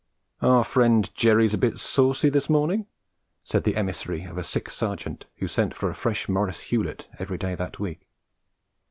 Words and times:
'Our 0.41 0.63
friend 0.63 1.13
Jerry's 1.13 1.53
a 1.53 1.59
bit 1.59 1.77
saucy 1.77 2.29
this 2.29 2.49
morning,' 2.49 2.87
said 3.43 3.65
the 3.65 3.75
emissary 3.75 4.23
of 4.23 4.35
a 4.35 4.43
sick 4.43 4.67
Sergeant 4.67 5.27
who 5.35 5.47
sent 5.47 5.75
for 5.75 5.91
a 5.91 5.93
fresh 5.93 6.27
Maurice 6.27 6.61
Hewlett 6.61 7.07
every 7.19 7.37
day 7.37 7.53
that 7.53 7.79
week. 7.79 8.07